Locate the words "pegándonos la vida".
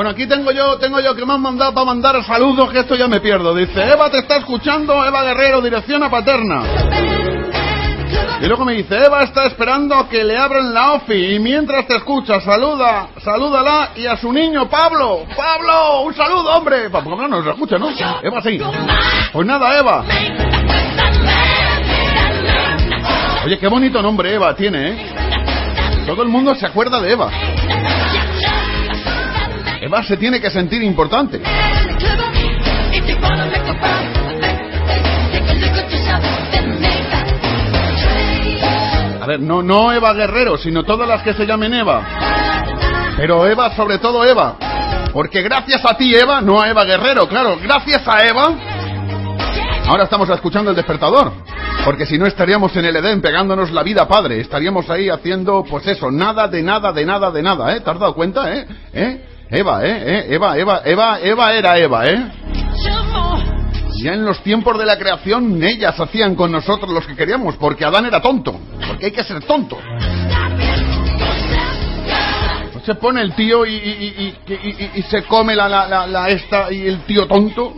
53.20-54.06